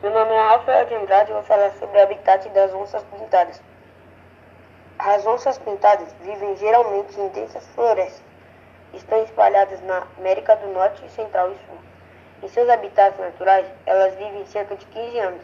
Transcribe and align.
Meu 0.00 0.12
nome 0.12 0.30
é 0.32 0.40
Rafael 0.40 0.86
de 0.86 0.94
Andrade 0.94 1.30
e 1.32 1.34
vou 1.34 1.42
falar 1.42 1.72
sobre 1.72 1.98
o 1.98 2.02
habitat 2.02 2.48
das 2.50 2.72
onças 2.72 3.02
pintadas. 3.02 3.60
As 4.96 5.26
onças 5.26 5.58
pintadas 5.58 6.12
vivem 6.20 6.56
geralmente 6.56 7.18
em 7.18 7.28
densas 7.30 7.66
florestas. 7.74 8.22
Estão 8.94 9.20
espalhadas 9.24 9.82
na 9.82 10.06
América 10.16 10.54
do 10.54 10.68
Norte, 10.68 11.02
Central 11.10 11.50
e 11.50 11.56
Sul. 11.66 11.78
Em 12.44 12.48
seus 12.48 12.68
habitats 12.68 13.18
naturais, 13.18 13.66
elas 13.86 14.14
vivem 14.14 14.46
cerca 14.46 14.76
de 14.76 14.86
15 14.86 15.18
anos. 15.18 15.42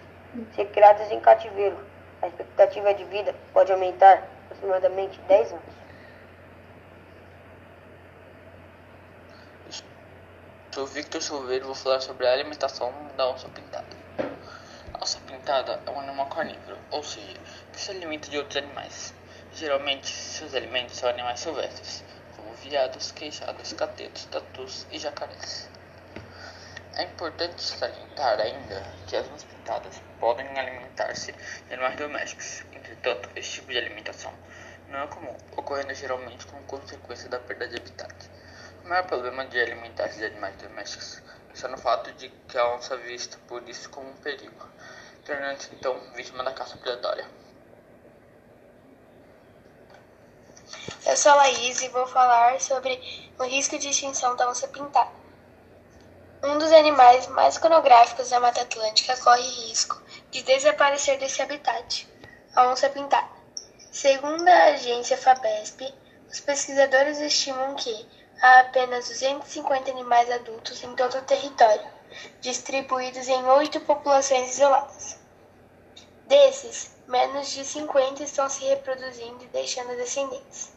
Se 0.54 0.64
criadas 0.66 1.10
em 1.10 1.18
cativeiro, 1.18 1.76
a 2.22 2.28
expectativa 2.28 2.94
de 2.94 3.02
vida 3.06 3.34
pode 3.52 3.72
aumentar 3.72 4.22
aproximadamente 4.44 5.20
10 5.22 5.50
anos. 5.50 5.64
Sou 10.70 10.86
Victor 10.86 11.20
Silveira 11.20 11.64
e 11.64 11.66
vou 11.66 11.74
falar 11.74 12.00
sobre 12.00 12.24
a 12.24 12.32
alimentação 12.32 12.92
da 13.16 13.28
onça 13.28 13.48
pintada. 13.48 13.93
A 15.04 15.06
onça 15.06 15.20
pintada 15.26 15.82
é 15.84 15.90
um 15.90 16.00
animal 16.00 16.26
carnívoro, 16.30 16.78
ou 16.90 17.02
seja, 17.02 17.38
que 17.70 17.78
se 17.78 17.90
alimenta 17.90 18.30
de 18.30 18.38
outros 18.38 18.56
animais. 18.56 19.12
Geralmente, 19.52 20.08
seus 20.08 20.54
alimentos 20.54 20.96
são 20.96 21.10
animais 21.10 21.40
silvestres, 21.40 22.02
como 22.34 22.54
veados, 22.54 23.12
queixadas, 23.12 23.74
catetos, 23.74 24.24
tatus 24.24 24.86
e 24.90 24.98
jacarés. 24.98 25.68
É 26.94 27.02
importante 27.02 27.62
salientar 27.62 28.40
ainda 28.40 28.82
que 29.06 29.14
as 29.14 29.28
onças 29.28 29.44
pintadas 29.44 30.00
podem 30.18 30.46
alimentar-se 30.58 31.32
de 31.32 31.74
animais 31.74 31.96
domésticos. 31.96 32.64
Entretanto, 32.72 33.28
esse 33.36 33.50
tipo 33.50 33.72
de 33.72 33.76
alimentação 33.76 34.32
não 34.88 35.00
é 35.00 35.06
comum, 35.08 35.36
ocorrendo 35.54 35.92
geralmente 35.92 36.46
como 36.46 36.62
consequência 36.62 37.28
da 37.28 37.38
perda 37.40 37.68
de 37.68 37.76
habitat. 37.76 38.14
O 38.82 38.88
maior 38.88 39.04
problema 39.04 39.44
de 39.44 39.60
alimentar-se 39.60 40.16
de 40.16 40.24
animais 40.24 40.56
domésticos 40.56 41.22
está 41.52 41.68
no 41.68 41.76
fato 41.76 42.10
de 42.14 42.30
que 42.48 42.56
a 42.56 42.74
onça 42.74 42.94
é 42.94 42.96
vista 42.96 43.38
por 43.46 43.68
isso 43.68 43.90
como 43.90 44.08
um 44.08 44.16
perigo, 44.16 44.73
tornando-se 45.24 45.74
então 45.74 45.98
vítima 46.14 46.44
da 46.44 46.52
caça 46.52 46.76
predatória. 46.76 47.26
Eu 51.06 51.16
sou 51.16 51.32
a 51.32 51.36
Laís 51.36 51.82
e 51.82 51.88
vou 51.88 52.06
falar 52.06 52.60
sobre 52.60 52.98
o 53.38 53.44
risco 53.44 53.78
de 53.78 53.88
extinção 53.88 54.36
da 54.36 54.48
onça 54.48 54.68
pintada. 54.68 55.10
Um 56.42 56.58
dos 56.58 56.72
animais 56.72 57.26
mais 57.28 57.56
iconográficos 57.56 58.30
da 58.30 58.40
Mata 58.40 58.62
Atlântica 58.62 59.16
corre 59.16 59.42
risco 59.68 60.02
de 60.30 60.42
desaparecer 60.42 61.18
desse 61.18 61.40
habitat, 61.40 62.06
a 62.54 62.68
onça 62.68 62.88
pintada. 62.90 63.28
Segundo 63.90 64.46
a 64.48 64.64
agência 64.64 65.16
FABESP, 65.16 65.94
os 66.30 66.40
pesquisadores 66.40 67.18
estimam 67.18 67.74
que 67.76 68.08
há 68.42 68.60
apenas 68.60 69.08
250 69.08 69.90
animais 69.90 70.30
adultos 70.30 70.82
em 70.82 70.94
todo 70.96 71.16
o 71.16 71.22
território, 71.22 71.93
distribuídos 72.40 73.28
em 73.28 73.44
oito 73.46 73.80
populações 73.80 74.52
isoladas. 74.52 75.18
Desses, 76.26 76.90
menos 77.06 77.50
de 77.50 77.64
50 77.64 78.22
estão 78.22 78.48
se 78.48 78.64
reproduzindo 78.64 79.44
e 79.44 79.48
deixando 79.48 79.96
descendentes. 79.96 80.72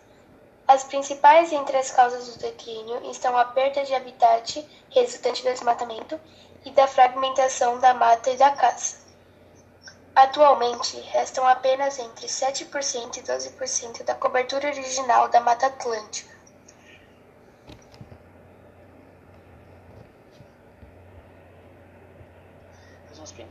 As 0.67 0.83
principais 0.83 1.53
entre 1.53 1.77
as 1.77 1.91
causas 1.91 2.27
do 2.27 2.39
declínio 2.39 3.09
estão 3.09 3.37
a 3.37 3.45
perda 3.45 3.83
de 3.83 3.93
habitat 3.93 4.67
resultante 4.89 5.41
do 5.43 5.49
desmatamento 5.49 6.19
e 6.65 6.71
da 6.71 6.87
fragmentação 6.87 7.79
da 7.79 7.93
mata 7.93 8.29
e 8.29 8.37
da 8.37 8.51
caça. 8.51 8.97
Atualmente, 10.13 10.99
restam 10.99 11.47
apenas 11.47 11.99
entre 11.99 12.27
7% 12.27 13.17
e 13.17 13.21
12% 13.21 14.03
da 14.03 14.15
cobertura 14.15 14.67
original 14.67 15.29
da 15.29 15.39
Mata 15.39 15.67
Atlântica 15.67 16.36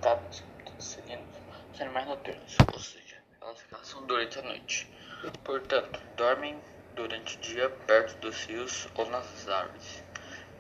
As 0.07 0.13
pintadas, 0.13 0.45
seguindo 0.79 1.27
os 1.73 1.81
animais 1.81 2.07
noturnos, 2.07 2.57
ou 2.73 2.79
seja, 2.79 3.21
elas 3.43 3.61
caçam 3.65 4.07
durante 4.07 4.39
a 4.39 4.43
noite. 4.43 4.89
Portanto, 5.43 6.01
dormem 6.17 6.63
durante 6.93 7.37
o 7.37 7.41
dia 7.41 7.69
perto 7.69 8.17
dos 8.21 8.45
rios 8.45 8.87
ou 8.95 9.11
nas 9.11 9.49
árvores. 9.49 10.05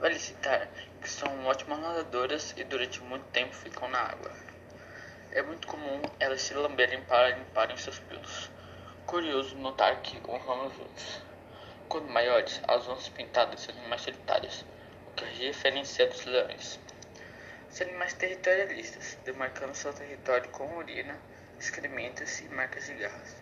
Vale 0.00 0.18
citar 0.18 0.68
que 1.00 1.08
são 1.08 1.46
ótimas 1.46 1.78
nadadoras 1.78 2.54
e 2.56 2.64
durante 2.64 3.00
muito 3.04 3.24
tempo 3.26 3.54
ficam 3.54 3.88
na 3.88 4.00
água. 4.00 4.32
É 5.30 5.42
muito 5.42 5.68
comum 5.68 6.02
elas 6.18 6.42
se 6.42 6.52
lamberem 6.52 7.02
para 7.02 7.36
limparem 7.36 7.76
seus 7.76 8.00
pelos. 8.00 8.50
Curioso 9.06 9.54
notar 9.58 10.02
que 10.02 10.20
honram 10.28 10.66
os 10.66 10.76
outros. 10.76 11.22
Quando 11.88 12.08
maiores, 12.08 12.60
as 12.66 12.88
onças 12.88 13.10
pintadas 13.10 13.60
são 13.60 13.76
mais 13.88 14.02
solitárias, 14.02 14.66
o 15.06 15.12
que 15.12 15.24
as 15.24 15.36
diferencia 15.36 16.08
dos 16.08 16.24
leões. 16.24 16.80
São 17.76 17.86
animais 17.86 18.14
territorialistas, 18.14 19.18
demarcando 19.22 19.74
seu 19.74 19.92
território 19.92 20.48
com 20.48 20.64
urina, 20.78 21.14
excrementos 21.60 22.40
e 22.40 22.48
marcas 22.48 22.86
de 22.86 22.94
garras, 22.94 23.36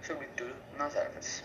sobretudo 0.00 0.54
nas 0.78 0.96
árvores. 0.96 1.42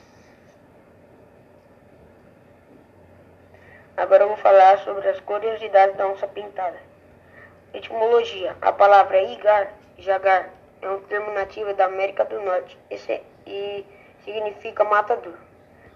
Agora 3.97 4.25
eu 4.25 4.27
vou 4.27 4.37
falar 4.37 4.77
sobre 4.83 5.09
as 5.09 5.19
curiosidades 5.21 5.97
da 5.97 6.07
onça 6.07 6.27
pintada. 6.27 6.77
Etimologia: 7.73 8.55
a 8.61 8.71
palavra 8.71 9.23
igar, 9.23 9.73
jagar, 9.97 10.51
é 10.83 10.89
um 10.91 11.01
termo 11.01 11.31
nativo 11.31 11.73
da 11.73 11.85
América 11.85 12.25
do 12.25 12.39
Norte 12.41 12.77
e 13.47 13.83
significa 14.23 14.83
matador. 14.83 15.33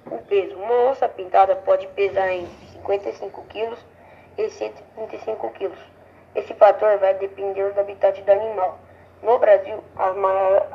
O 0.08 0.18
peso: 0.24 0.56
uma 0.56 0.90
onça 0.90 1.08
pintada 1.08 1.56
pode 1.58 1.86
pesar 1.90 2.31
entre 2.31 2.68
55 2.70 3.46
kg 3.50 3.78
e 4.36 4.50
135 4.50 5.52
kg. 5.52 5.99
Esse 6.35 6.53
fator 6.53 6.97
vai 7.00 7.16
depender 7.16 7.72
do 7.72 7.79
habitat 7.79 8.22
do 8.22 8.31
animal. 8.31 8.78
No 9.23 9.40
Brasil, 9.40 9.84
as, 9.95 10.16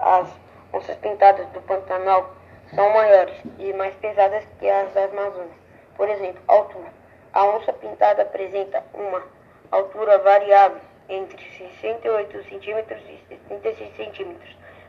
as 0.03 0.29
onças 0.73 0.97
pintadas 0.97 1.47
do 1.49 1.61
Pantanal 1.63 2.35
são 2.75 2.91
maiores 2.93 3.37
e 3.59 3.73
mais 3.73 3.95
pesadas 3.97 4.45
que 4.59 4.69
as 4.69 4.93
da 4.93 5.05
Amazônia. 5.05 5.55
Por 5.97 6.09
exemplo, 6.09 6.43
altura. 6.49 6.93
A 7.33 7.45
onça 7.45 7.73
pintada 7.73 8.23
apresenta 8.23 8.83
uma 8.93 9.23
altura 9.71 10.19
variável 10.19 10.81
entre 11.09 11.39
68 11.59 12.39
cm 12.45 12.85
e 13.09 13.21
76 13.29 13.97
cm, 13.97 14.37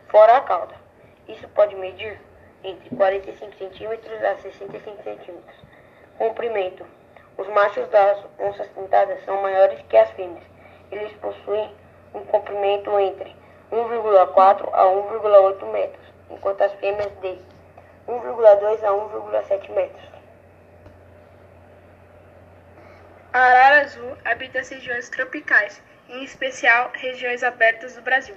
fora 0.08 0.38
a 0.38 0.42
cauda. 0.42 0.76
Isso 1.28 1.48
pode 1.50 1.76
medir 1.76 2.20
entre 2.64 2.96
45 2.96 3.52
cm 3.56 4.26
a 4.26 4.36
65 4.38 5.04
cm. 5.04 5.38
Comprimento. 6.18 6.86
Os 7.38 7.48
machos 7.50 7.88
das 7.90 8.26
onças 8.40 8.68
pintadas 8.70 9.24
são 9.26 9.42
maiores 9.42 9.82
que 9.90 9.98
as 9.98 10.10
fêmeas 10.12 10.55
eles 10.98 11.14
possuem 11.18 11.74
um 12.14 12.22
comprimento 12.26 12.98
entre 13.00 13.36
1,4 13.72 14.70
a 14.74 14.84
1,8 14.86 15.72
metros, 15.72 16.06
enquanto 16.30 16.62
as 16.62 16.74
fêmeas 16.74 17.12
de 17.22 17.38
1,2 18.08 18.84
a 18.84 18.92
1,7 18.92 19.72
metros. 19.72 20.16
A 23.34 23.40
arara 23.40 23.82
azul 23.82 24.18
habita 24.24 24.60
as 24.60 24.70
regiões 24.70 25.10
tropicais, 25.10 25.82
em 26.08 26.24
especial 26.24 26.90
regiões 26.94 27.44
abertas 27.44 27.96
do 27.96 28.02
Brasil, 28.02 28.36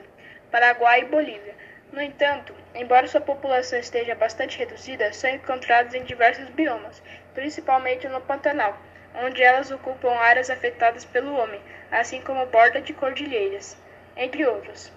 Paraguai 0.50 1.02
e 1.02 1.04
Bolívia. 1.04 1.54
No 1.92 2.02
entanto, 2.02 2.52
embora 2.74 3.06
sua 3.06 3.20
população 3.20 3.78
esteja 3.78 4.14
bastante 4.14 4.58
reduzida, 4.58 5.12
são 5.12 5.30
encontradas 5.30 5.94
em 5.94 6.02
diversos 6.02 6.48
biomas, 6.50 7.00
principalmente 7.32 8.08
no 8.08 8.20
Pantanal, 8.20 8.76
onde 9.14 9.42
elas 9.42 9.70
ocupam 9.70 10.12
áreas 10.12 10.50
afetadas 10.50 11.04
pelo 11.04 11.34
homem, 11.34 11.60
assim 11.90 12.20
como 12.22 12.46
borda 12.46 12.80
de 12.80 12.92
cordilheiras, 12.92 13.76
entre 14.16 14.46
outros. 14.46 14.92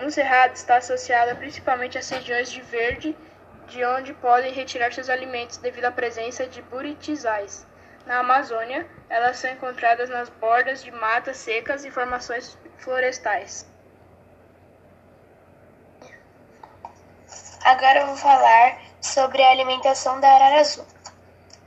No 0.00 0.10
cerrado 0.10 0.54
está 0.54 0.76
associada 0.76 1.34
principalmente 1.34 1.98
às 1.98 2.08
regiões 2.10 2.50
de 2.50 2.60
verde, 2.60 3.16
de 3.66 3.84
onde 3.84 4.12
podem 4.14 4.52
retirar 4.52 4.92
seus 4.92 5.08
alimentos 5.08 5.56
devido 5.56 5.86
à 5.86 5.90
presença 5.90 6.46
de 6.46 6.62
buritizais. 6.62 7.66
Na 8.04 8.18
Amazônia, 8.18 8.86
elas 9.08 9.38
são 9.38 9.50
encontradas 9.50 10.08
nas 10.08 10.28
bordas 10.28 10.82
de 10.82 10.92
matas 10.92 11.38
secas 11.38 11.84
e 11.84 11.90
formações 11.90 12.56
florestais. 12.78 13.66
Agora 17.64 18.00
eu 18.00 18.06
vou 18.06 18.16
falar 18.16 18.78
sobre 19.00 19.42
a 19.42 19.50
alimentação 19.50 20.20
da 20.20 20.28
arara 20.28 20.60
azul. 20.60 20.86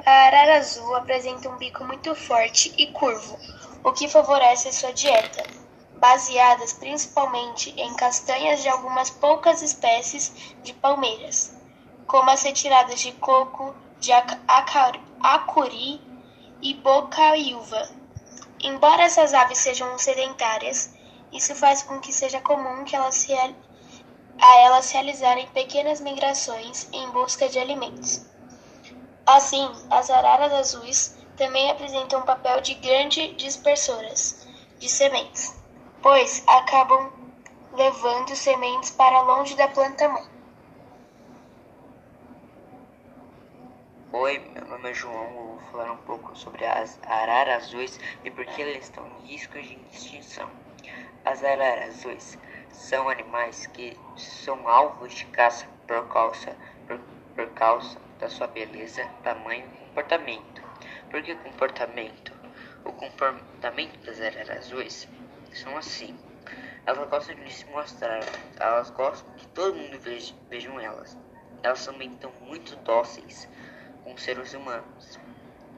A 0.06 0.12
arara 0.12 0.58
azul 0.58 0.96
apresenta 0.96 1.50
um 1.50 1.58
bico 1.58 1.84
muito 1.84 2.16
forte 2.16 2.74
e 2.78 2.88
curvo, 2.88 3.38
o 3.84 3.92
que 3.92 4.08
favorece 4.08 4.72
sua 4.72 4.94
dieta, 4.94 5.46
baseadas 6.00 6.74
principalmente 6.74 7.72
em 7.78 7.94
castanhas 7.96 8.62
de 8.62 8.70
algumas 8.70 9.10
poucas 9.10 9.62
espécies 9.62 10.56
de 10.64 10.74
palmeiras, 10.74 11.54
como 12.08 12.30
as 12.30 12.42
retiradas 12.42 13.00
de 13.02 13.12
coco, 13.14 13.76
de 14.00 14.12
acuri 15.22 16.02
e 16.62 16.74
bocaiúva. 16.76 17.90
Embora 18.62 19.04
essas 19.04 19.34
aves 19.34 19.58
sejam 19.58 19.98
sedentárias, 20.00 20.94
isso 21.32 21.54
faz 21.56 21.84
com 21.84 22.00
que 22.00 22.14
seja 22.14 22.40
comum 22.40 22.86
que 22.86 22.96
elas 22.96 23.16
se, 23.16 23.34
a 23.34 24.56
elas 24.60 24.92
realizarem 24.92 25.48
pequenas 25.48 26.00
migrações 26.00 26.88
em 26.94 27.10
busca 27.12 27.50
de 27.50 27.60
alimentos. 27.60 28.29
Assim, 29.32 29.72
as 29.92 30.10
araras 30.10 30.52
azuis 30.52 31.16
também 31.38 31.70
apresentam 31.70 32.20
um 32.20 32.24
papel 32.24 32.62
de 32.62 32.74
grande 32.74 33.36
dispersoras 33.36 34.48
de 34.80 34.90
sementes. 34.90 35.56
pois 36.02 36.44
acabam 36.48 37.12
levando 37.74 38.36
sementes 38.36 38.90
para 38.90 39.22
longe 39.22 39.56
da 39.56 39.68
planta 39.68 40.10
mãe. 40.10 40.26
Oi, 44.14 44.40
meu 44.52 44.66
nome 44.66 44.90
é 44.90 44.94
João. 44.96 45.24
Eu 45.24 45.34
vou 45.34 45.60
falar 45.72 45.92
um 45.92 45.98
pouco 45.98 46.36
sobre 46.36 46.66
as 46.66 47.00
araras 47.04 47.66
azuis 47.66 48.00
e 48.24 48.32
por 48.32 48.44
que 48.46 48.64
elas 48.64 48.86
estão 48.86 49.06
em 49.06 49.28
risco 49.28 49.62
de 49.62 49.78
extinção. 49.94 50.50
As 51.24 51.44
araras 51.44 52.00
azuis 52.00 52.40
são 52.72 53.08
animais 53.08 53.68
que 53.68 53.96
são 54.18 54.68
alvos 54.68 55.14
de 55.14 55.26
caça 55.28 55.68
por 55.86 56.08
causa, 56.08 56.58
por, 56.88 57.00
por 57.40 57.50
causa 57.52 57.98
da 58.20 58.30
sua 58.30 58.48
beleza, 58.48 59.02
tamanho 59.24 59.66
e 59.66 59.88
comportamento. 59.88 60.62
Por 61.10 61.24
que 61.24 61.34
comportamento? 61.36 62.34
O 62.84 62.92
comportamento 62.92 63.98
das 64.06 64.20
araras 64.20 64.50
azuis 64.50 65.08
são 65.54 65.78
assim. 65.78 66.20
Elas 66.86 67.10
gostam 67.10 67.36
de 67.36 67.54
se 67.54 67.64
mostrar, 67.68 68.20
elas 68.60 68.90
gostam 68.90 69.34
que 69.36 69.48
todo 69.48 69.74
mundo 69.74 69.98
veja, 70.00 70.36
vejam 70.50 70.78
elas. 70.82 71.18
Elas 71.64 71.86
também 71.86 72.12
estão 72.12 72.30
muito 72.42 72.76
dóceis 72.78 73.48
com 74.04 74.18
seres 74.18 74.54
humanos 74.54 75.18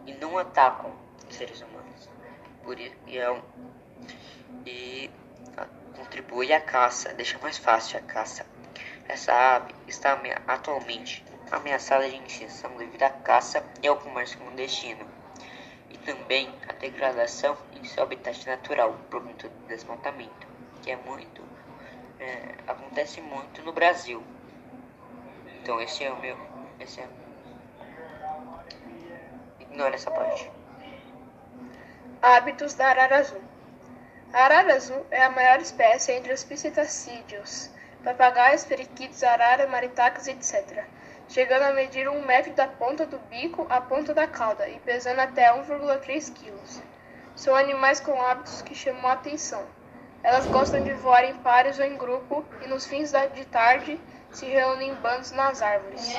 e 0.08 0.14
não 0.14 0.40
atacam 0.40 0.92
seres 1.30 1.62
humanos. 1.62 2.10
Por 2.64 2.80
isso, 2.80 2.96
e, 3.06 3.20
é, 3.20 3.42
e 4.66 5.12
contribui 5.96 6.52
à 6.54 6.60
caça, 6.60 7.14
deixa 7.14 7.38
mais 7.38 7.60
fácil 7.60 8.00
a 8.00 8.02
caça. 8.02 8.48
Essa 9.08 9.32
ave 9.58 9.76
está 9.88 10.20
atualmente 10.48 11.24
ameaçada 11.52 12.10
de 12.10 12.16
extinção 12.16 12.76
devido 12.78 13.04
à 13.04 13.10
caça 13.10 13.64
e 13.84 13.88
ao 13.88 13.98
comércio 13.98 14.40
clandestino, 14.40 15.06
e 15.90 15.98
também 15.98 16.54
à 16.68 16.74
degradação 16.74 17.58
em 17.74 17.84
seu 17.84 18.04
habitat 18.04 18.48
natural 18.48 18.96
por 19.10 19.22
conta 19.22 19.50
do 19.50 19.68
desmatamento, 19.68 20.48
que 20.82 20.92
é 20.92 20.96
muito 20.96 21.42
é, 22.20 22.56
acontece 22.68 23.20
muito 23.20 23.62
no 23.64 23.74
Brasil. 23.74 24.24
Então 25.62 25.82
esse 25.82 26.04
é 26.04 26.12
o 26.12 26.20
meu, 26.20 26.38
esse 26.80 27.02
é 27.02 27.08
Ignora 29.60 29.96
essa 29.96 30.12
parte. 30.12 30.52
Hábitos 32.22 32.74
da 32.74 32.88
arara 32.88 33.20
azul. 33.20 33.42
A 34.34 34.44
arara 34.44 34.76
azul 34.76 35.06
é 35.10 35.24
a 35.24 35.30
maior 35.30 35.60
espécie 35.60 36.12
entre 36.12 36.34
os 36.34 36.44
psitacídeos, 36.44 37.70
papagaios, 38.04 38.66
periquitos, 38.66 39.24
arara, 39.24 39.68
maritacas, 39.68 40.28
etc., 40.28 40.86
chegando 41.32 41.64
a 41.64 41.74
medir 41.74 42.10
um 42.10 42.26
metro 42.26 42.54
da 42.54 42.68
ponta 42.68 43.06
do 43.06 43.18
bico 43.30 43.66
à 43.70 43.80
ponta 43.80 44.14
da 44.14 44.28
cauda 44.28 44.68
e 44.68 44.78
pesando 44.82 45.20
até 45.20 45.50
1,3 45.50 46.34
kg. 46.34 46.84
São 47.36 47.56
animais 47.56 48.02
com 48.02 48.22
hábitos 48.22 48.62
que 48.62 48.76
chamam 48.76 49.08
a 49.08 49.14
atenção. 49.14 49.66
Elas 50.22 50.46
gostam 50.48 50.84
de 50.84 50.94
voar 50.94 51.24
em 51.24 51.36
pares 51.38 51.80
ou 51.80 51.86
em 51.86 51.98
grupo 51.98 52.46
e 52.62 52.68
nos 52.68 52.86
fins 52.86 53.14
de 53.34 53.46
tarde 53.46 54.00
se 54.30 54.46
reúnem 54.46 54.92
em 54.92 54.96
bandos 54.96 55.32
nas 55.32 55.62
árvores. 55.62 56.14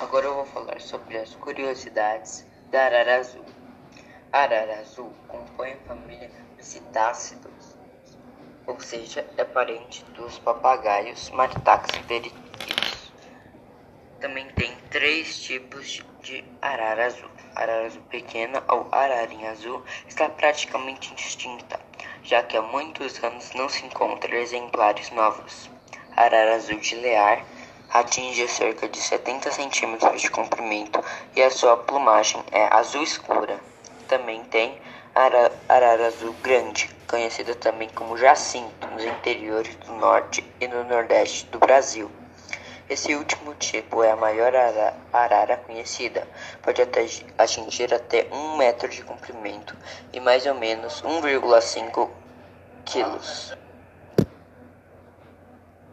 Agora 0.00 0.26
eu 0.26 0.34
vou 0.34 0.46
falar 0.46 0.80
sobre 0.80 1.16
as 1.16 1.34
curiosidades 1.36 2.44
da 2.70 2.84
arara 2.84 3.16
azul. 3.16 3.44
A 4.32 4.40
arara 4.40 4.80
azul 4.80 5.12
compõe 5.28 5.72
a 5.72 5.76
família 5.86 6.30
Citácidos, 6.58 7.47
ou 8.68 8.78
seja, 8.78 9.26
é 9.38 9.44
parente 9.44 10.04
dos 10.14 10.38
papagaios, 10.40 11.30
maritax 11.30 11.90
periquitos. 12.06 13.10
Também 14.20 14.46
tem 14.50 14.76
três 14.90 15.40
tipos 15.40 16.04
de 16.22 16.44
arara 16.60 17.06
azul. 17.06 17.30
Arara 17.56 17.86
azul 17.86 18.02
pequena 18.10 18.62
ou 18.68 18.86
ararinha 18.92 19.52
azul 19.52 19.82
está 20.06 20.28
praticamente 20.28 21.14
extinta, 21.14 21.80
já 22.22 22.42
que 22.42 22.58
há 22.58 22.62
muitos 22.62 23.24
anos 23.24 23.52
não 23.54 23.70
se 23.70 23.86
encontram 23.86 24.36
exemplares 24.36 25.10
novos. 25.12 25.70
A 26.14 26.24
arara 26.24 26.56
azul 26.56 26.78
de 26.78 26.94
Lear 26.96 27.42
atinge 27.88 28.46
cerca 28.48 28.86
de 28.86 28.98
70 28.98 29.50
centímetros 29.50 30.20
de 30.20 30.30
comprimento 30.30 31.02
e 31.34 31.42
a 31.42 31.50
sua 31.50 31.74
plumagem 31.78 32.44
é 32.52 32.68
azul 32.74 33.02
escura. 33.02 33.58
Também 34.06 34.44
tem 34.44 34.78
ara 35.18 35.50
arara 35.68 36.06
azul 36.06 36.32
grande, 36.44 36.88
conhecida 37.08 37.52
também 37.56 37.88
como 37.88 38.16
jacinto, 38.16 38.86
nos 38.86 39.04
interiores 39.04 39.74
do 39.74 39.92
norte 39.94 40.44
e 40.60 40.68
no 40.68 40.84
nordeste 40.84 41.44
do 41.46 41.58
Brasil. 41.58 42.08
Esse 42.88 43.16
último 43.16 43.52
tipo 43.54 44.04
é 44.04 44.12
a 44.12 44.16
maior 44.16 44.54
ara 44.54 44.94
arara 45.12 45.56
conhecida, 45.56 46.24
pode 46.62 46.80
até 46.80 47.04
atingir 47.36 47.92
até 47.92 48.28
um 48.30 48.56
metro 48.58 48.88
de 48.88 49.02
comprimento 49.02 49.76
e 50.12 50.20
mais 50.20 50.46
ou 50.46 50.54
menos 50.54 51.02
1,5 51.02 52.08
quilos. 52.84 53.56